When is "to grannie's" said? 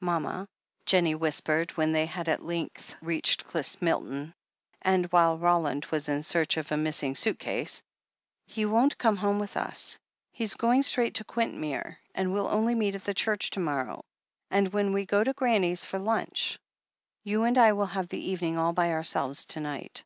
15.22-15.84